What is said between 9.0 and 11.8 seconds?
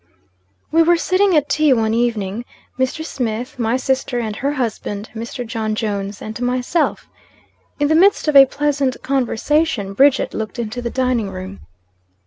conversation, Bridget looked into the dining room.